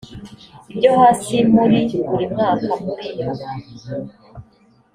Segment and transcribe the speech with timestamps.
[0.71, 3.29] ibyo hasi muri buri mwaka muri iyo